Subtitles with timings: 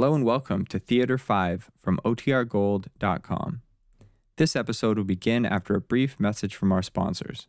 [0.00, 3.60] Hello and welcome to Theater 5 from OTRGold.com.
[4.38, 7.48] This episode will begin after a brief message from our sponsors.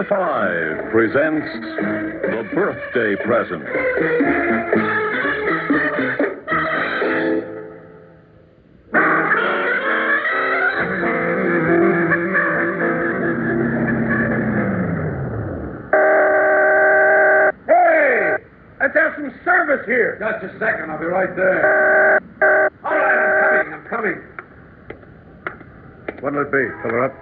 [0.00, 1.46] Theater 5 presents
[2.22, 3.64] The Birthday Present.
[17.66, 18.36] Hey!
[18.80, 20.16] Let's have some service here.
[20.18, 22.20] Just a second, I'll be right there.
[22.84, 24.18] All right, I'm coming, I'm coming.
[26.22, 26.68] What'll it be?
[26.82, 27.19] Fill her up.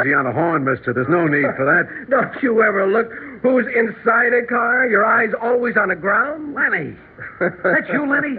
[0.00, 0.92] Easy on the horn, mister.
[0.92, 1.86] There's no need for that.
[2.10, 3.10] Don't you ever look
[3.42, 4.86] who's inside a car?
[4.88, 6.54] Your eyes always on the ground?
[6.54, 6.96] Lenny.
[7.38, 8.34] That you, Lenny?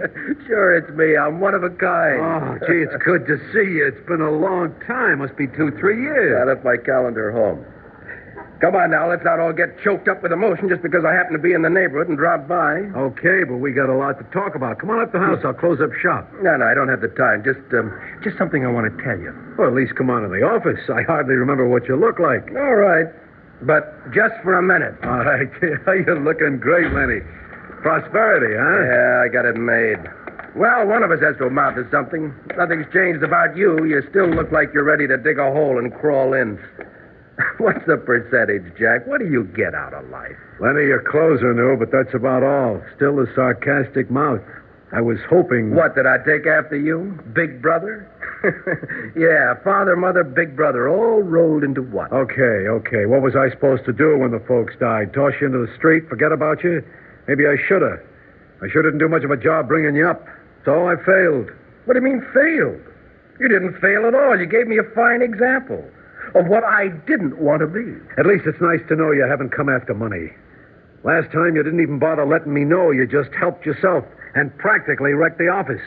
[0.46, 1.16] sure, it's me.
[1.16, 2.20] I'm one of a kind.
[2.20, 3.86] Oh, gee, it's good to see you.
[3.88, 5.20] It's been a long time.
[5.20, 6.36] Must be two, three years.
[6.36, 7.64] I left my calendar home.
[8.60, 11.32] Come on now, let's not all get choked up with emotion just because I happen
[11.32, 12.92] to be in the neighborhood and drop by.
[12.92, 14.78] Okay, but we got a lot to talk about.
[14.78, 15.40] Come on up the house.
[15.44, 16.28] I'll close up shop.
[16.42, 17.42] No, no, I don't have the time.
[17.42, 17.88] Just, um,
[18.22, 19.32] just something I want to tell you.
[19.56, 20.80] Well, at least come on to the office.
[20.92, 22.52] I hardly remember what you look like.
[22.52, 23.08] All right,
[23.62, 24.92] but just for a minute.
[25.04, 25.48] All right.
[25.62, 27.20] You're looking great, Lenny.
[27.80, 28.92] Prosperity, huh?
[28.92, 30.04] Yeah, I got it made.
[30.54, 32.34] Well, one of us has to amount to something.
[32.58, 33.84] Nothing's changed about you.
[33.84, 36.58] You still look like you're ready to dig a hole and crawl in.
[37.58, 39.06] What's the percentage, Jack?
[39.06, 40.36] What do you get out of life?
[40.60, 42.82] Lenny, your clothes are new, but that's about all.
[42.96, 44.42] Still the sarcastic mouth.
[44.92, 45.74] I was hoping.
[45.74, 47.16] What, did I take after you?
[47.32, 48.10] Big brother?
[49.16, 52.10] yeah, father, mother, big brother, all rolled into one.
[52.12, 53.06] Okay, okay.
[53.06, 55.14] What was I supposed to do when the folks died?
[55.14, 56.82] Toss you into the street, forget about you?
[57.28, 58.00] Maybe I should have.
[58.62, 60.26] I sure didn't do much of a job bringing you up.
[60.64, 61.50] So I failed.
[61.84, 62.82] What do you mean failed?
[63.38, 64.38] You didn't fail at all.
[64.38, 65.84] You gave me a fine example
[66.34, 67.98] of what I didn't want to be.
[68.18, 70.30] At least it's nice to know you haven't come after money.
[71.02, 72.90] Last time you didn't even bother letting me know.
[72.90, 74.04] You just helped yourself
[74.34, 75.82] and practically wrecked the office.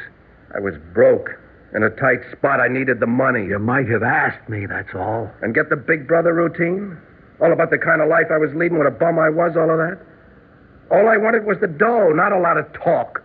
[0.55, 1.29] I was broke.
[1.75, 3.45] In a tight spot, I needed the money.
[3.45, 5.29] You might have asked me, that's all.
[5.41, 6.97] And get the big brother routine?
[7.41, 9.69] All about the kind of life I was leading, what a bum I was, all
[9.69, 9.97] of that?
[10.91, 13.23] All I wanted was the dough, not a lot of talk.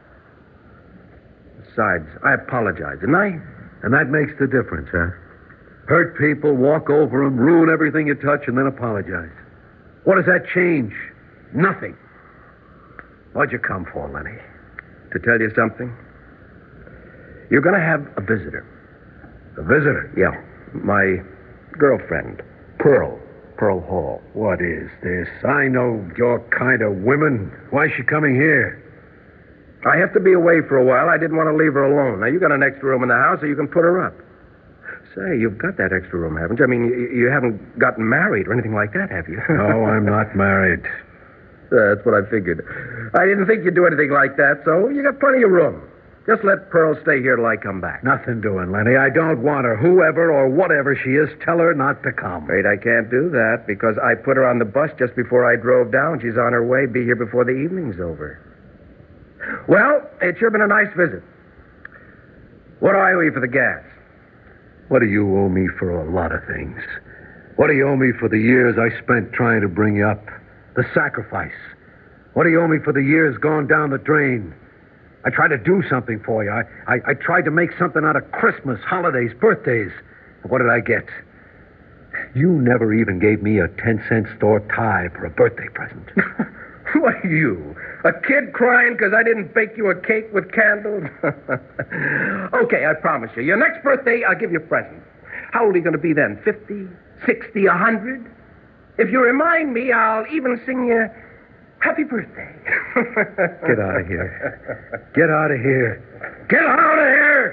[1.60, 3.38] Besides, I apologize, didn't I?
[3.82, 5.12] And that makes the difference, huh?
[5.88, 9.32] Hurt people, walk over them, ruin everything you touch, and then apologize.
[10.04, 10.92] What does that change?
[11.54, 11.96] Nothing.
[13.32, 14.36] What'd you come for, Lenny?
[15.12, 15.88] To tell you something?
[17.50, 18.68] You're going to have a visitor.
[19.56, 20.12] A visitor?
[20.12, 20.36] Yeah,
[20.84, 21.24] my
[21.78, 22.42] girlfriend,
[22.78, 23.18] Pearl.
[23.56, 24.22] Pearl Hall.
[24.34, 25.26] What is this?
[25.42, 27.50] I know your kind of women.
[27.70, 28.84] Why is she coming here?
[29.84, 31.08] I have to be away for a while.
[31.08, 32.20] I didn't want to leave her alone.
[32.20, 34.14] Now, you got an extra room in the house, so you can put her up.
[35.14, 36.64] Say, you've got that extra room, haven't you?
[36.64, 39.40] I mean, you, you haven't gotten married or anything like that, have you?
[39.48, 40.84] No, I'm not married.
[41.70, 42.64] That's what I figured.
[43.14, 45.82] I didn't think you'd do anything like that, so you got plenty of room.
[46.28, 48.04] Just let Pearl stay here till I come back.
[48.04, 48.96] Nothing doing, Lenny.
[48.96, 49.76] I don't want her.
[49.76, 52.46] Whoever or whatever she is, tell her not to come.
[52.46, 55.56] Wait, I can't do that because I put her on the bus just before I
[55.56, 56.20] drove down.
[56.20, 56.84] She's on her way.
[56.84, 58.36] Be here before the evening's over.
[59.68, 61.22] Well, it's sure been a nice visit.
[62.80, 63.80] What do I owe you for the gas?
[64.88, 66.80] What do you owe me for a lot of things?
[67.56, 70.24] What do you owe me for the years I spent trying to bring you up?
[70.76, 71.52] The sacrifice.
[72.32, 74.54] What do you owe me for the years gone down the drain?
[75.26, 76.50] I tried to do something for you.
[76.50, 79.92] I, I, I tried to make something out of Christmas, holidays, birthdays.
[80.42, 81.04] And what did I get?
[82.34, 86.08] You never even gave me a 10 cent store tie for a birthday present.
[86.94, 87.76] what are you?
[88.04, 91.04] A kid crying because I didn't bake you a cake with candles?
[92.54, 93.42] okay, I promise you.
[93.42, 95.02] Your next birthday, I'll give you a present.
[95.52, 96.40] How old are you going to be then?
[96.44, 96.86] 50,
[97.26, 98.30] 60, 100?
[98.98, 101.08] If you remind me, I'll even sing you
[101.80, 102.54] happy birthday.
[103.66, 105.10] Get out of here.
[105.14, 106.02] Get out of here.
[106.48, 107.48] Get out of here!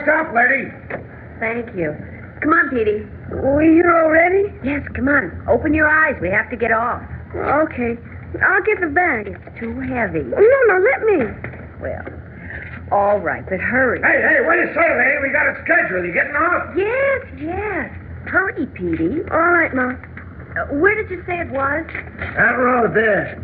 [0.00, 0.72] Your stop, lady.
[1.40, 1.92] Thank you.
[2.40, 3.04] Come on, Petey.
[3.56, 4.48] We here already?
[4.64, 5.44] Yes, come on.
[5.48, 6.16] Open your eyes.
[6.22, 7.02] We have to get off.
[7.36, 7.98] Okay.
[8.42, 9.28] I'll get the bag.
[9.28, 10.22] It's too heavy.
[10.22, 11.18] No, no, let me.
[11.80, 12.04] Well,
[12.92, 14.00] all right, but hurry.
[14.00, 15.18] Hey, hey, wait a second, lady.
[15.22, 16.04] We got a schedule.
[16.04, 16.74] You getting off?
[16.76, 17.92] Yes, yes.
[18.26, 19.20] Hurry, Petey.
[19.30, 19.92] All right, Ma.
[20.56, 21.84] Uh, where did you say it was?
[22.18, 23.36] That road there.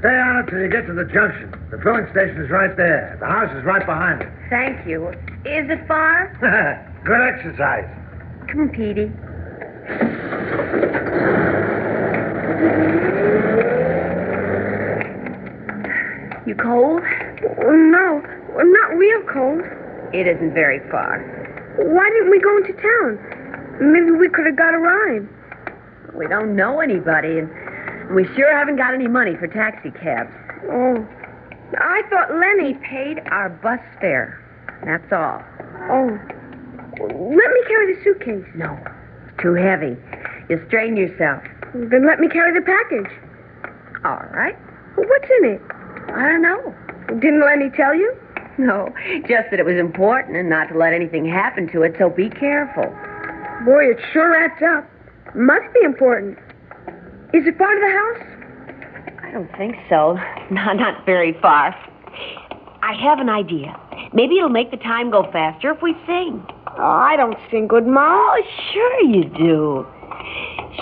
[0.00, 1.52] Stay on it till you get to the junction.
[1.70, 3.18] The filling station is right there.
[3.20, 4.28] The house is right behind it.
[4.48, 5.08] Thank you.
[5.44, 6.32] Is it far?
[7.04, 7.84] Good exercise.
[8.48, 9.12] Come on, Petey.
[16.46, 17.02] You cold?
[17.60, 18.22] No,
[18.56, 19.60] not real cold.
[20.14, 21.20] It isn't very far.
[21.76, 23.20] Why didn't we go into town?
[23.92, 25.28] Maybe we could have got a ride.
[26.16, 27.48] We don't know anybody, and
[28.14, 30.32] we sure haven't got any money for taxi cabs.
[30.70, 31.06] Oh.
[31.78, 32.74] I thought Lenny.
[32.74, 34.38] Paid our bus fare.
[34.84, 35.42] That's all.
[35.90, 36.18] Oh.
[37.00, 38.44] Let me carry the suitcase.
[38.54, 38.78] No,
[39.26, 39.96] it's too heavy.
[40.48, 41.42] You'll strain yourself.
[41.74, 43.10] Then let me carry the package.
[44.04, 44.56] All right.
[44.96, 45.62] What's in it?
[46.12, 46.74] I don't know.
[47.20, 48.12] Didn't Lenny tell you?
[48.58, 48.92] No,
[49.26, 52.28] just that it was important and not to let anything happen to it, so be
[52.28, 52.84] careful.
[53.64, 54.84] Boy, it sure wrapped up.
[55.34, 56.38] Must be important.
[57.32, 59.20] Is it part of the house?
[59.22, 60.18] I don't think so.
[60.50, 61.76] Not, not very far.
[62.82, 63.78] I have an idea.
[64.12, 66.44] Maybe it'll make the time go faster if we sing.
[66.76, 68.00] Oh, I don't sing good, Ma.
[68.02, 68.42] Oh,
[68.72, 69.86] sure you do.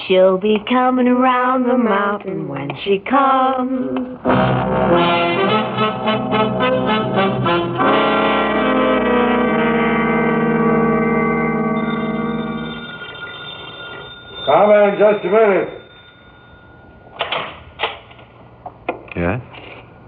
[0.07, 4.17] She'll be coming around the mountain when she comes.
[14.47, 15.78] Come in just a minute.
[19.17, 19.41] Yes?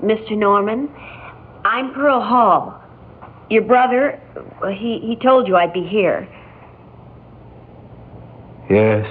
[0.02, 0.36] Mr.
[0.36, 0.88] Norman,
[1.64, 2.82] I'm Pearl Hall.
[3.50, 4.20] Your brother,
[4.72, 6.28] he, he told you I'd be here.
[8.70, 9.06] Yes.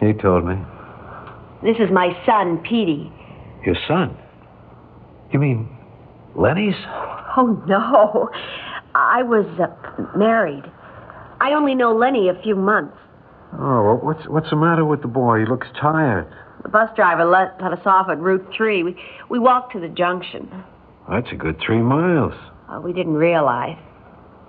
[0.00, 0.56] He told me.
[1.62, 3.12] This is my son, Petey.
[3.64, 4.16] Your son?
[5.32, 5.68] You mean
[6.34, 6.74] Lenny's?
[7.36, 8.30] Oh, no.
[8.94, 10.64] I was uh, married.
[11.40, 12.96] I only know Lenny a few months.
[13.58, 15.40] Oh, what's what's the matter with the boy?
[15.40, 16.26] He looks tired.
[16.64, 18.82] The bus driver let, let us off at Route 3.
[18.82, 18.96] We,
[19.28, 20.50] we walked to the junction.
[21.08, 22.32] That's a good three miles.
[22.68, 23.76] Uh, we didn't realize.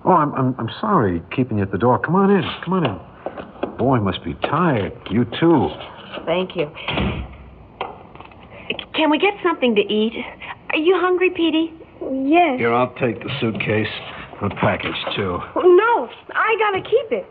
[0.05, 1.99] Oh, I'm, I'm I'm sorry keeping you at the door.
[1.99, 2.43] Come on in.
[2.63, 3.77] Come on in.
[3.77, 4.93] Boy must be tired.
[5.11, 5.69] You too.
[6.25, 6.71] Thank you.
[8.93, 10.13] Can we get something to eat?
[10.69, 11.73] Are you hungry, Petey?
[12.01, 12.59] Yes.
[12.59, 13.91] Here, I'll take the suitcase.
[14.41, 15.39] The package too.
[15.55, 17.25] No, I gotta keep it.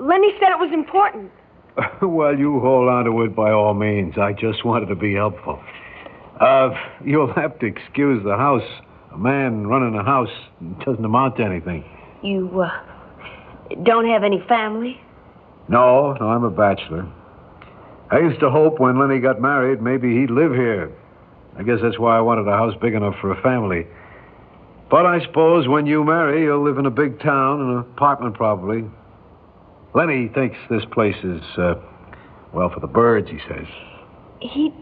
[0.00, 1.30] Lenny said it was important.
[2.02, 4.14] well, you hold on to it by all means.
[4.18, 5.62] I just wanted to be helpful.
[6.40, 6.70] Uh,
[7.04, 8.68] you'll have to excuse the house.
[9.12, 10.30] A man running a house
[10.84, 11.84] doesn't amount to anything.
[12.22, 12.70] You uh,
[13.82, 15.00] don't have any family?
[15.68, 17.10] No, no, I'm a bachelor.
[18.10, 20.92] I used to hope when Lenny got married, maybe he'd live here.
[21.56, 23.86] I guess that's why I wanted a house big enough for a family.
[24.90, 28.84] But I suppose when you marry, you'll live in a big town, an apartment probably.
[29.94, 31.74] Lenny thinks this place is, uh,
[32.52, 33.66] well, for the birds, he says.
[34.40, 34.72] He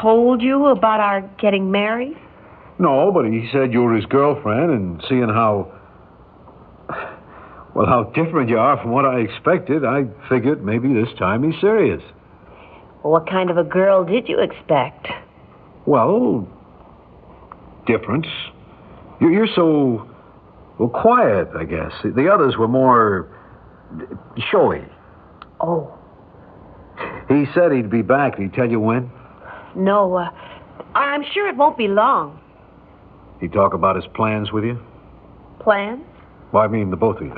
[0.00, 2.16] told you about our getting married?
[2.78, 5.70] No, but he said you were his girlfriend, and seeing how,
[7.74, 11.60] well, how different you are from what I expected, I figured maybe this time he's
[11.60, 12.02] serious.
[13.02, 15.06] Well, what kind of a girl did you expect?
[15.86, 16.48] Well,
[17.86, 18.26] difference.
[19.20, 20.08] You- You're so,
[20.78, 21.92] well, quiet, I guess.
[22.02, 23.28] The others were more
[24.50, 24.84] showy.
[25.60, 25.92] Oh,
[27.28, 28.36] He said he'd be back.
[28.36, 29.10] Did he tell you when?
[29.74, 30.14] no.
[30.16, 30.30] Uh,
[30.94, 32.38] I'm sure it won't be long.
[33.40, 34.78] He talk about his plans with you?
[35.60, 36.02] Plans?
[36.52, 37.36] Well, I mean the both of you.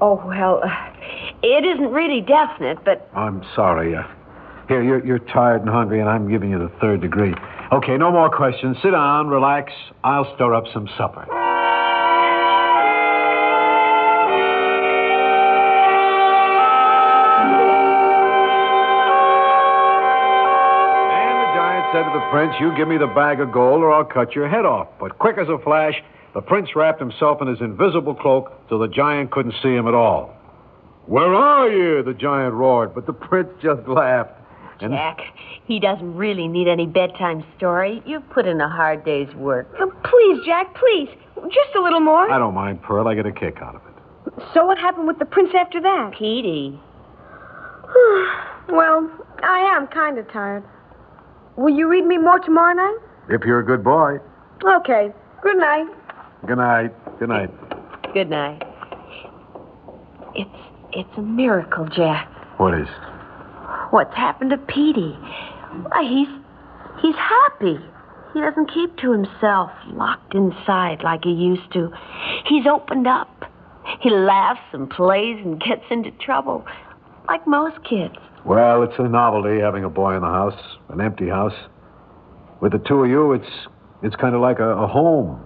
[0.00, 0.68] Oh, well, uh,
[1.42, 3.94] it isn't really definite, but I'm sorry.
[3.96, 4.02] Uh,
[4.68, 7.34] here, you're, you're tired and hungry, and I'm giving you the third degree.
[7.72, 8.76] Okay, no more questions.
[8.82, 9.72] Sit down, relax.
[10.04, 11.26] I'll stir up some supper.
[22.16, 24.88] The prince, You give me the bag of gold, or I'll cut your head off.
[24.98, 25.94] But quick as a flash,
[26.34, 29.94] the prince wrapped himself in his invisible cloak so the giant couldn't see him at
[29.94, 30.32] all.
[31.06, 32.02] Where are you?
[32.02, 34.32] The giant roared, but the prince just laughed.
[34.80, 35.18] And- Jack,
[35.66, 38.02] he doesn't really need any bedtime story.
[38.06, 39.68] You've put in a hard day's work.
[39.78, 41.08] Oh, please, Jack, please.
[41.36, 42.30] Just a little more.
[42.30, 43.06] I don't mind, Pearl.
[43.08, 44.42] I get a kick out of it.
[44.54, 46.12] So what happened with the prince after that?
[46.18, 46.80] Petey.
[48.68, 49.10] well,
[49.42, 50.64] I am kind of tired.
[51.56, 52.98] Will you read me more tomorrow night?
[53.30, 54.18] If you're a good boy.
[54.62, 55.12] Okay.
[55.42, 55.86] Good night.
[56.46, 57.18] Good night.
[57.18, 57.50] Good night.
[58.12, 58.62] Good night.
[60.34, 60.50] It's
[60.92, 62.30] it's a miracle, Jack.
[62.58, 62.88] What is?
[63.90, 65.16] What's happened to Petey?
[65.82, 66.28] Why, he's
[67.00, 67.78] he's happy.
[68.34, 71.90] He doesn't keep to himself, locked inside like he used to.
[72.46, 73.44] He's opened up.
[74.00, 76.66] He laughs and plays and gets into trouble,
[77.28, 78.16] like most kids.
[78.46, 80.54] Well, it's a novelty having a boy in the house,
[80.90, 81.52] an empty house.
[82.60, 83.50] With the two of you, it's
[84.04, 85.42] it's kind of like a, a home.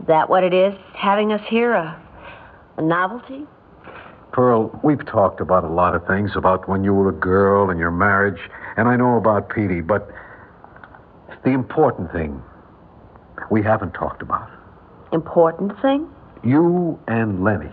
[0.00, 0.74] Is that what it is?
[0.94, 2.02] Having us here, a,
[2.76, 3.46] a novelty?
[4.32, 7.78] Pearl, we've talked about a lot of things about when you were a girl and
[7.78, 8.40] your marriage,
[8.76, 10.10] and I know about Petey, but
[11.44, 12.42] the important thing
[13.48, 14.50] we haven't talked about.
[15.12, 16.08] Important thing?
[16.42, 17.70] You and Lenny.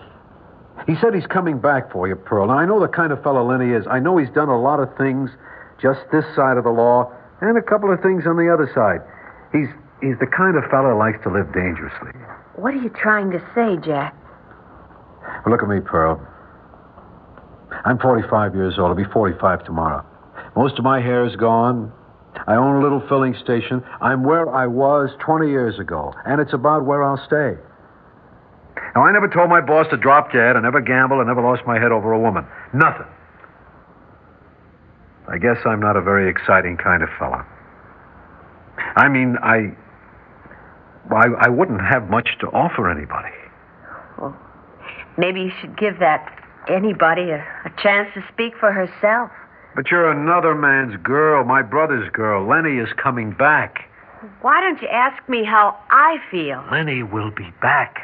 [0.86, 2.48] He said he's coming back for you, Pearl.
[2.48, 3.86] Now, I know the kind of fellow Lenny is.
[3.90, 5.30] I know he's done a lot of things
[5.82, 9.02] just this side of the law and a couple of things on the other side.
[9.52, 9.70] He's
[10.02, 12.12] he's the kind of fellow who likes to live dangerously.
[12.56, 14.16] What are you trying to say, Jack?
[15.46, 16.22] Look at me, Pearl.
[17.86, 18.90] I'm 45 years old.
[18.90, 20.06] I'll be 45 tomorrow.
[20.56, 21.92] Most of my hair is gone.
[22.48, 23.84] I own a little filling station.
[24.02, 27.60] I'm where I was 20 years ago, and it's about where I'll stay.
[28.96, 30.56] Now, I never told my boss to drop dead.
[30.56, 31.22] I never gambled.
[31.22, 32.46] I never lost my head over a woman.
[32.74, 33.06] Nothing.
[35.30, 37.46] I guess I'm not a very exciting kind of fella.
[38.96, 39.76] I mean, I.
[41.10, 43.34] I, I wouldn't have much to offer anybody.
[44.20, 44.36] Oh,
[45.18, 46.34] maybe you should give that
[46.70, 49.32] anybody a, a chance to speak for herself.
[49.76, 52.46] But you're another man's girl, my brother's girl.
[52.46, 53.90] Lenny is coming back.
[54.42, 56.64] Why don't you ask me how I feel?
[56.72, 58.02] Lenny will be back.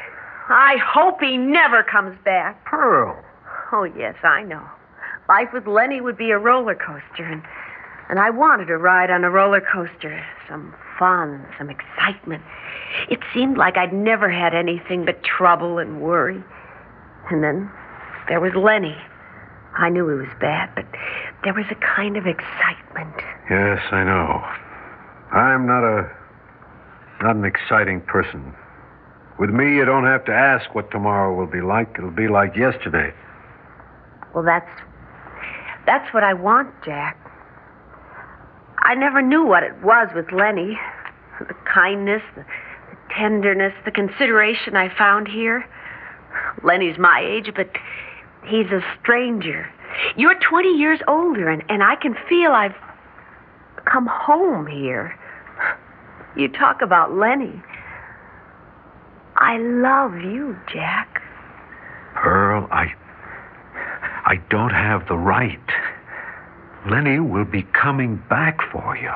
[0.48, 2.64] I hope he never comes back.
[2.64, 3.22] Pearl.
[3.72, 4.62] Oh, yes, I know.
[5.28, 7.42] Life with Lenny would be a roller coaster, and,
[8.10, 10.24] and I wanted to ride on a roller coaster.
[10.48, 12.42] Some fun, some excitement.
[13.08, 16.42] It seemed like I'd never had anything but trouble and worry.
[17.30, 17.70] And then
[18.28, 18.96] there was Lenny.
[19.76, 20.86] I knew he was bad, but
[21.42, 23.14] there was a kind of excitement.
[23.50, 24.44] Yes, I know.
[25.36, 26.10] I'm not a.
[27.22, 28.54] not an exciting person.
[29.38, 31.96] With me, you don't have to ask what tomorrow will be like.
[31.98, 33.12] It'll be like yesterday.
[34.34, 34.70] Well, that's
[35.86, 37.18] that's what I want, Jack.
[38.78, 40.78] I never knew what it was with Lenny.
[41.40, 42.42] The kindness, the,
[42.90, 45.68] the tenderness, the consideration I found here.
[46.62, 47.70] Lenny's my age, but
[48.46, 49.70] he's a stranger.
[50.16, 52.74] You're 20 years older, and, and I can feel I've
[53.84, 55.18] come home here.
[56.36, 57.62] You talk about Lenny.
[59.54, 61.22] I love you, Jack.
[62.16, 62.92] Pearl, I.
[64.26, 65.60] I don't have the right.
[66.90, 69.10] Lenny will be coming back for you.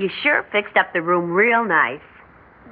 [0.00, 2.00] You sure fixed up the room real nice.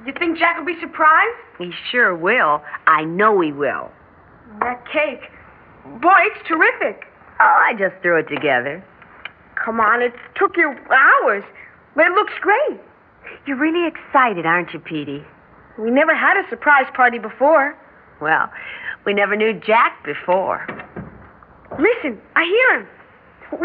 [0.03, 1.37] You think Jack will be surprised?
[1.59, 2.63] He sure will.
[2.87, 3.91] I know he will.
[4.61, 5.21] That cake.
[6.01, 7.05] Boy, it's terrific.
[7.39, 8.83] Oh, I just threw it together.
[9.63, 11.43] Come on, it took you hours,
[11.95, 12.81] but it looks great.
[13.45, 15.23] You're really excited, aren't you, Petey?
[15.77, 17.77] We never had a surprise party before.
[18.19, 18.49] Well,
[19.05, 20.65] we never knew Jack before.
[21.77, 22.87] Listen, I hear him.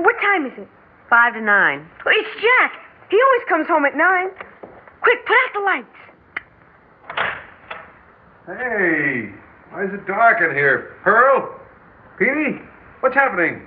[0.05, 0.69] What time is it?
[1.09, 1.89] Five to nine.
[2.05, 2.84] It's Jack.
[3.11, 4.31] He always comes home at nine.
[5.03, 5.99] Quick, put out the lights.
[8.47, 9.33] Hey,
[9.71, 10.97] why is it dark in here?
[11.03, 11.61] Pearl?
[12.19, 12.61] Petey?
[13.01, 13.67] What's happening?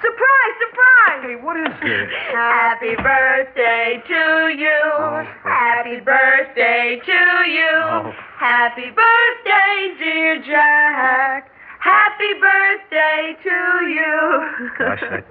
[0.00, 1.22] Surprise, surprise!
[1.22, 2.08] Hey, what is it?
[2.34, 4.80] Happy birthday to you.
[4.98, 5.24] Oh.
[5.44, 7.70] Happy birthday to you.
[7.74, 8.12] Oh.
[8.38, 11.50] Happy birthday, dear Jack.
[11.78, 14.70] Happy birthday to you.
[14.78, 15.24] Gosh, that,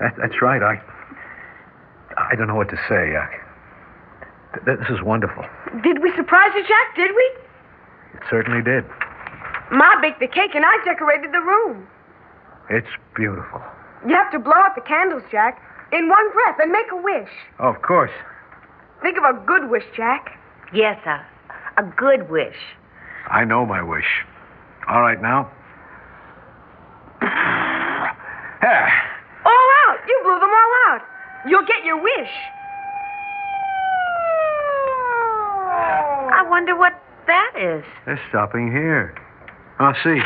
[0.00, 0.62] that, that's right.
[0.62, 0.80] I
[2.18, 3.14] I don't know what to say.
[3.16, 3.26] Uh,
[4.64, 5.44] th- this is wonderful.
[5.82, 6.96] Did we surprise you, Jack?
[6.96, 7.22] Did we?
[8.14, 8.84] It certainly did.
[9.70, 11.86] Ma baked the cake and I decorated the room.
[12.70, 13.60] It's beautiful.
[14.06, 15.60] You have to blow out the candles, Jack,
[15.92, 17.30] in one breath and make a wish.
[17.58, 18.10] Of course.
[19.02, 20.38] Think of a good wish, Jack.
[20.72, 21.24] Yes, a,
[21.80, 22.56] a good wish.
[23.28, 24.06] I know my wish.
[24.88, 25.50] All right, now.
[28.60, 28.90] Yeah.
[29.44, 29.98] All out.
[30.08, 31.02] You blew them all out.
[31.46, 32.30] You'll get your wish.
[36.30, 36.92] I wonder what
[37.26, 37.82] that is.
[38.04, 39.14] They're stopping here.
[39.78, 40.20] I'll see.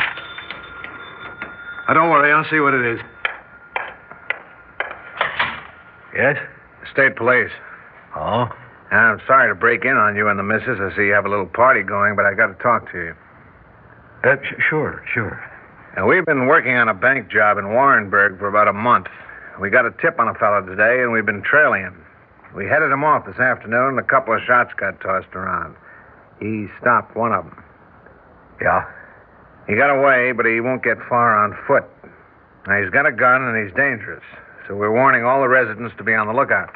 [1.87, 2.99] Now, don't worry, I'll see what it is.
[6.15, 6.37] Yes?
[6.91, 7.51] State police.
[8.15, 8.47] Oh?
[8.91, 10.79] I'm sorry to break in on you and the missus.
[10.79, 13.13] I see you have a little party going, but I got to talk to you.
[14.23, 15.41] Uh, sh- sure, sure.
[15.95, 19.07] Now, we've been working on a bank job in Warrenburg for about a month.
[19.59, 22.05] We got a tip on a fellow today, and we've been trailing him.
[22.55, 25.75] We headed him off this afternoon, and a couple of shots got tossed around.
[26.39, 27.63] He stopped one of them.
[28.61, 28.85] Yeah?
[29.67, 31.85] He got away, but he won't get far on foot.
[32.67, 34.23] Now, he's got a gun, and he's dangerous.
[34.67, 36.69] So we're warning all the residents to be on the lookout.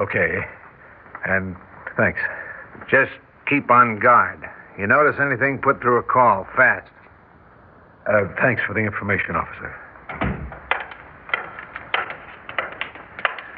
[0.00, 0.40] Okay.
[1.26, 1.56] And
[1.96, 2.20] thanks.
[2.90, 3.12] Just
[3.46, 4.48] keep on guard.
[4.78, 6.90] You notice anything, put through a call, fast.
[8.06, 9.74] Uh, thanks for the information, officer.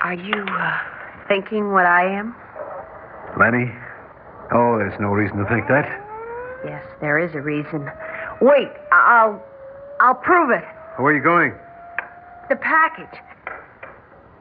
[0.06, 0.78] Are you uh,
[1.26, 2.32] thinking what I am?
[3.40, 3.74] Lenny?
[4.54, 5.82] Oh, there's no reason to think that.
[6.64, 7.90] Yes, there is a reason.
[8.40, 9.42] Wait, I'll
[9.98, 10.62] I'll prove it.
[11.02, 11.54] Where are you going?
[12.48, 13.18] The package.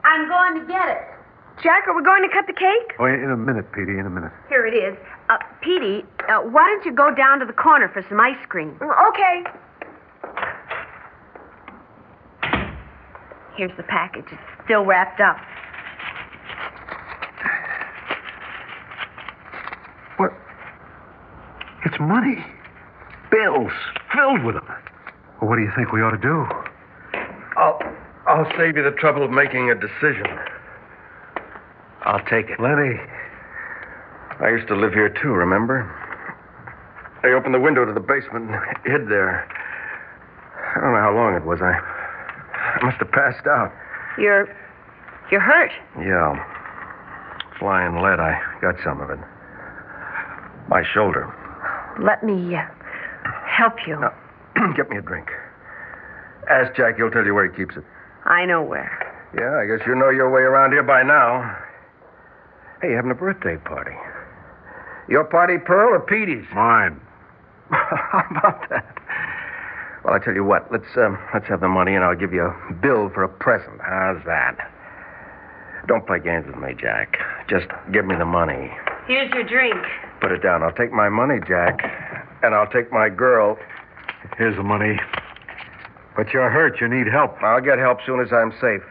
[0.04, 1.02] I'm going to get it.
[1.60, 2.94] Jack, are we going to cut the cake?
[3.00, 4.30] Oh, in a minute, Petey, in a minute.
[4.48, 4.96] Here it is.
[5.28, 8.78] Uh, Petey, uh, why don't you go down to the corner for some ice cream?
[8.80, 9.42] Okay.
[13.56, 14.26] Here's the package.
[14.30, 15.38] It's still wrapped up.
[20.16, 20.30] What?
[21.96, 22.44] It's money.
[23.30, 23.72] Bills
[24.14, 24.68] filled with them.
[25.40, 26.44] Well, what do you think we ought to do?
[27.56, 27.80] I'll,
[28.28, 30.26] I'll save you the trouble of making a decision.
[32.02, 32.60] I'll take it.
[32.60, 33.00] Lenny.
[34.40, 35.88] I used to live here too, remember?
[37.24, 39.48] I opened the window to the basement and hid there.
[40.76, 41.60] I don't know how long it was.
[41.62, 43.72] I, I must have passed out.
[44.18, 44.54] You're
[45.32, 45.72] you're hurt.
[45.98, 46.36] Yeah.
[47.58, 49.18] Flying lead, I got some of it.
[50.68, 51.32] My shoulder.
[52.00, 52.62] Let me uh,
[53.46, 53.98] help you.
[53.98, 54.14] Now,
[54.76, 55.28] get me a drink.
[56.50, 57.84] Ask Jack, he'll tell you where he keeps it.
[58.24, 58.90] I know where.
[59.34, 61.56] Yeah, I guess you know your way around here by now.
[62.80, 63.96] Hey, you having a birthday party?
[65.08, 66.44] Your party, Pearl, or Petey's?
[66.54, 67.00] Mine.
[67.70, 68.96] How about that?
[70.04, 70.70] Well, I tell you what.
[70.70, 73.80] Let's um, let's have the money, and I'll give you a bill for a present.
[73.80, 74.70] How's that?
[75.88, 77.18] Don't play games with me, Jack.
[77.48, 78.70] Just give me the money.
[79.06, 79.76] Here's your drink.
[80.20, 80.62] Put it down.
[80.62, 81.80] I'll take my money, Jack,
[82.42, 83.58] and I'll take my girl.
[84.36, 84.98] Here's the money.
[86.16, 86.80] But you're hurt.
[86.80, 87.40] You need help.
[87.42, 88.82] I'll get help soon as I'm safe.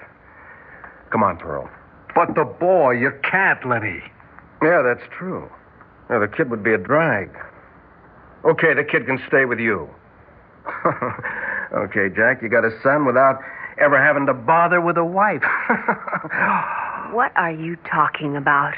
[1.11, 1.69] Come on, Pearl.
[2.13, 4.01] But the boy, you can't, Lenny.
[4.61, 5.49] Yeah, that's true.
[6.09, 7.29] Yeah, the kid would be a drag.
[8.45, 9.89] Okay, the kid can stay with you.
[11.73, 13.39] okay, Jack, you got a son without
[13.79, 15.43] ever having to bother with a wife.
[17.11, 18.73] What are you talking about?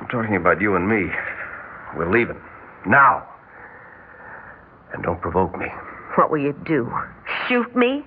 [0.00, 1.10] I'm talking about you and me.
[1.96, 2.40] We're leaving.
[2.86, 3.26] Now.
[4.92, 5.66] And don't provoke me.
[6.16, 6.90] What will you do?
[7.48, 8.04] Shoot me?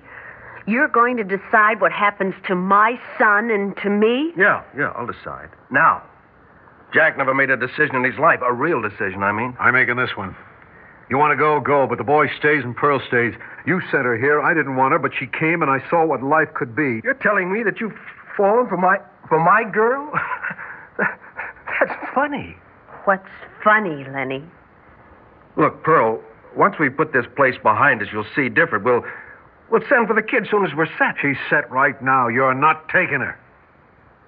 [0.66, 4.32] You're going to decide what happens to my son and to me?
[4.36, 5.50] Yeah, yeah, I'll decide.
[5.70, 6.02] Now.
[6.92, 8.40] Jack never made a decision in his life.
[8.42, 9.56] A real decision, I mean.
[9.58, 10.36] I'm making this one.
[11.10, 13.34] You want to go, go, but the boy stays and Pearl stays.
[13.66, 14.40] You sent her here.
[14.40, 17.00] I didn't want her, but she came and I saw what life could be.
[17.04, 17.92] You're telling me that you've
[18.36, 20.12] fallen for my for my girl?
[21.86, 22.56] That's funny.
[23.04, 23.28] What's
[23.62, 24.42] funny, Lenny?
[25.56, 26.20] Look, Pearl,
[26.56, 28.84] once we put this place behind us, you'll see different.
[28.84, 29.04] We'll
[29.70, 31.16] we'll send for the kid as soon as we're set.
[31.20, 32.28] She's set right now.
[32.28, 33.38] You're not taking her.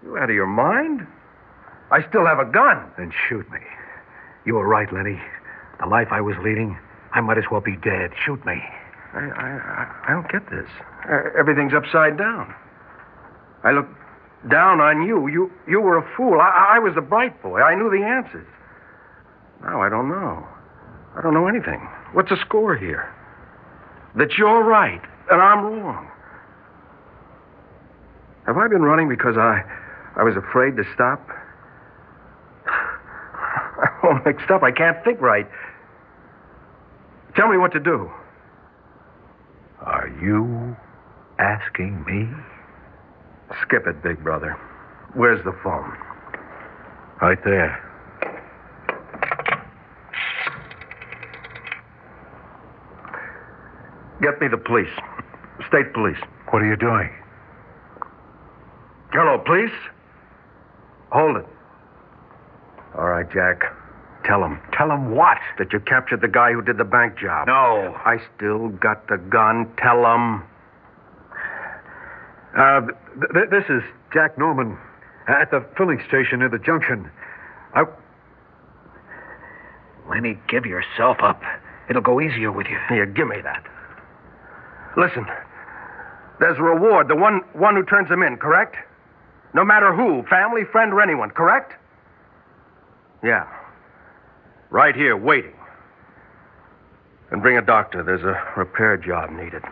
[0.05, 1.07] You out of your mind?
[1.91, 2.91] I still have a gun.
[2.99, 3.61] Then shoot me.
[4.45, 5.21] You were right, Lenny.
[5.81, 6.79] The life I was leading,
[7.13, 8.11] I might as well be dead.
[8.25, 8.63] Shoot me.
[9.15, 10.69] I, I, I- I don't get this.
[11.09, 12.55] Uh, Everything's upside down.
[13.65, 13.87] I look
[14.49, 15.29] down on you.
[15.29, 16.41] You, you were a fool.
[16.41, 17.61] I, I was the bright boy.
[17.61, 18.47] I knew the answers.
[19.63, 20.47] Now I don't know.
[21.17, 21.81] I don't know anything.
[22.13, 23.13] What's the score here?
[24.17, 26.11] That you're right and I'm wrong.
[28.47, 29.63] Have I been running because I,
[30.17, 31.27] I was afraid to stop?
[32.67, 34.63] I'm all mixed up.
[34.63, 35.49] I can't think right.
[37.35, 38.11] Tell me what to do.
[39.81, 40.77] Are you
[41.39, 42.29] asking me?
[43.63, 44.57] Skip it, big brother.
[45.15, 45.97] Where's the phone?
[47.23, 47.83] Right there.
[54.21, 54.93] Get me the police.
[55.69, 56.19] State police.
[56.51, 57.11] What are you doing?
[59.13, 59.71] Hello, police.
[61.11, 61.47] Hold it.
[62.97, 63.63] All right, Jack.
[64.25, 64.61] Tell him.
[64.73, 65.39] Tell him what?
[65.59, 67.47] That you captured the guy who did the bank job.
[67.47, 67.95] No.
[68.05, 69.71] I still got the gun.
[69.79, 70.43] Tell him.
[72.57, 74.79] Uh, th- th- this is Jack Norman
[75.29, 77.11] at the filling station near the junction.
[77.75, 77.85] I.
[80.09, 81.43] Lenny, give yourself up.
[81.91, 82.79] It'll go easier with you.
[82.89, 83.65] Here, give me that.
[84.97, 85.27] Listen,
[86.41, 87.09] there's a reward.
[87.09, 88.77] The one, one who turns him in, correct?
[89.53, 91.73] No matter who, family, friend, or anyone, correct?
[93.23, 93.47] Yeah.
[94.71, 95.55] Right here, waiting.
[97.31, 98.03] And bring a doctor.
[98.03, 99.63] There's a repair job needed.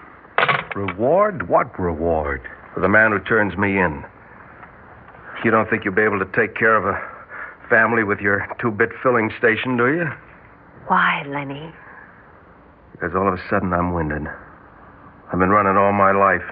[0.75, 1.49] Reward?
[1.49, 2.43] What reward?
[2.75, 4.05] For the man who turns me in.
[5.45, 6.99] You don't think you'll be able to take care of a
[7.69, 10.11] family with your two bit filling station, do you?
[10.89, 11.73] Why, Lenny?
[12.93, 14.27] Because all of a sudden I'm winded.
[15.33, 16.45] I've been running all my life.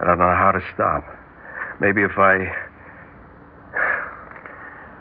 [0.00, 1.04] I don't know how to stop.
[1.80, 2.50] Maybe if I.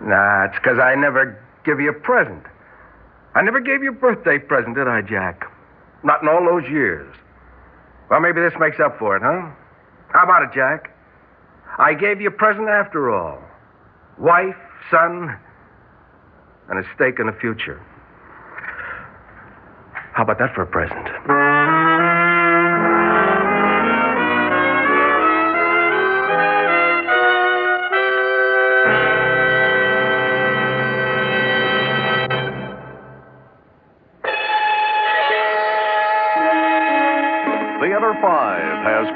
[0.04, 2.44] Nah, it's because I never give you a present.
[3.36, 5.50] I never gave you a birthday present, did I, Jack?
[6.04, 7.12] Not in all those years.
[8.10, 9.50] Well, maybe this makes up for it, huh?
[10.14, 10.96] How about it, Jack?
[11.78, 13.42] I gave you a present after all.
[14.20, 14.56] Wife,
[14.92, 15.36] son,
[16.70, 17.82] and a stake in the future.
[20.14, 21.10] How about that for a present?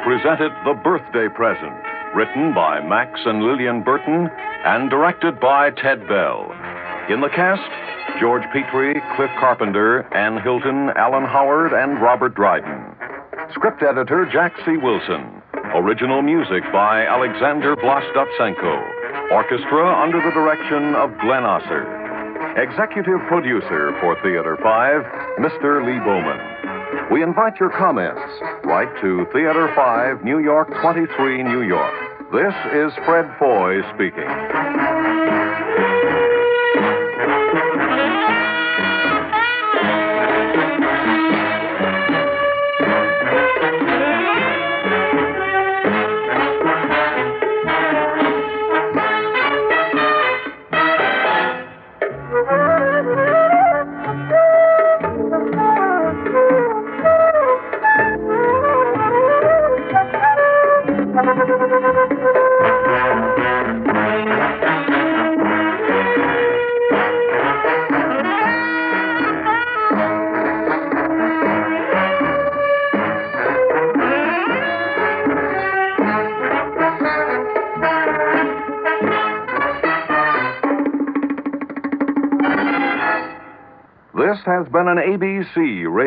[0.04, 1.74] Presented The Birthday Present,
[2.16, 4.30] written by Max and Lillian Burton
[4.66, 6.52] and directed by Ted Bell.
[7.10, 7.64] In the cast,
[8.20, 12.84] George Petrie, Cliff Carpenter, Ann Hilton, Alan Howard, and Robert Dryden.
[13.54, 14.78] Script editor Jack C.
[14.78, 15.42] Wilson.
[15.76, 19.32] Original music by Alexander Vlastotsenko.
[19.32, 21.86] Orchestra under the direction of Glenn Osser.
[22.58, 25.86] Executive producer for Theater 5, Mr.
[25.86, 26.67] Lee Bowman.
[27.12, 28.22] We invite your comments.
[28.64, 31.94] Write to Theater 5, New York 23, New York.
[32.32, 34.97] This is Fred Foy speaking.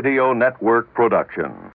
[0.03, 1.53] Radio Network production.